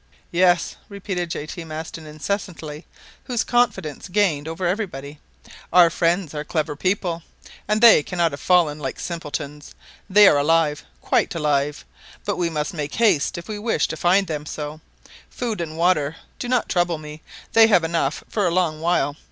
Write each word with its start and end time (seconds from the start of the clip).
"Yes," 0.31 0.77
repeated 0.89 1.29
J. 1.29 1.45
T. 1.45 1.63
Maston 1.63 2.07
incessantly, 2.07 2.87
whose 3.25 3.43
confidence 3.43 4.07
gained 4.07 4.47
over 4.47 4.65
everybody, 4.65 5.19
"our 5.71 5.91
friends 5.91 6.33
are 6.33 6.43
clever 6.43 6.75
people, 6.75 7.21
and 7.67 7.81
they 7.81 8.01
cannot 8.01 8.31
have 8.31 8.39
fallen 8.41 8.79
like 8.79 8.99
simpletons. 8.99 9.75
They 10.09 10.27
are 10.27 10.39
alive, 10.39 10.83
quite 11.03 11.35
alive; 11.35 11.85
but 12.25 12.37
we 12.37 12.49
must 12.49 12.73
make 12.73 12.95
haste 12.95 13.37
if 13.37 13.47
we 13.47 13.59
wish 13.59 13.87
to 13.89 13.95
find 13.95 14.25
them 14.25 14.47
so. 14.47 14.81
Food 15.29 15.61
and 15.61 15.77
water 15.77 16.15
do 16.39 16.47
not 16.49 16.67
trouble 16.67 16.97
me; 16.97 17.21
they 17.53 17.67
have 17.67 17.83
enough 17.83 18.23
for 18.27 18.47
a 18.47 18.49
long 18.51 18.81
while. 18.81 19.17